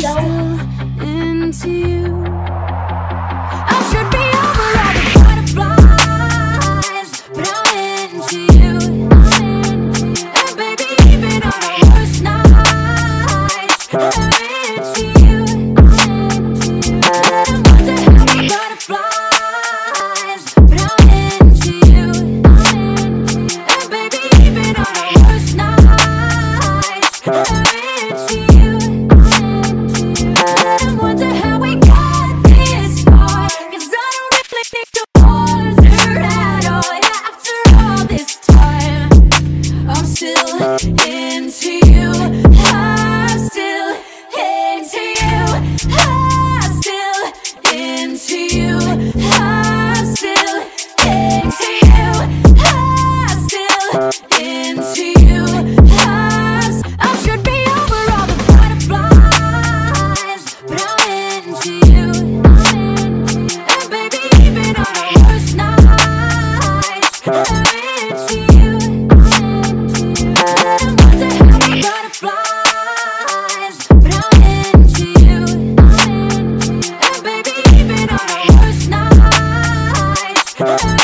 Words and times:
so 0.00 0.16
into 1.04 1.70
you. 1.70 2.24
I 3.70 3.72
should 3.90 4.08
be 4.14 4.24
over 4.46 4.68
all 4.78 4.92
the 4.94 5.02
butterflies, 5.24 7.10
but 7.34 7.48
I'm 7.54 7.68
into 8.14 8.40
you. 8.58 8.74
And 10.38 10.52
baby, 10.56 10.86
even 11.10 11.38
on 11.42 11.60
our 11.64 11.78
worst 11.90 12.18
nights. 12.22 13.88
Bye. 80.58 80.97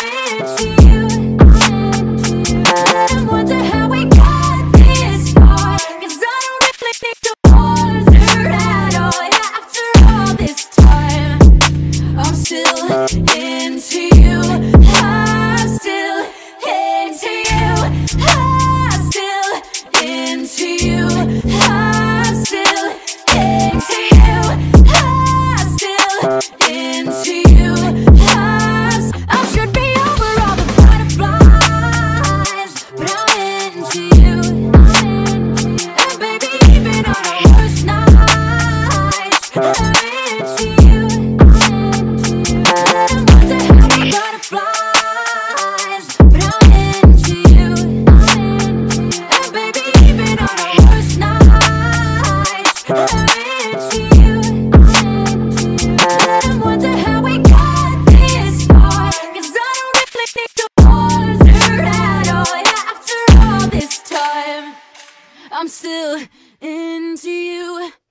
I'm 65.65 65.69
still 65.69 66.21
into 66.61 67.31
you. 67.31 68.04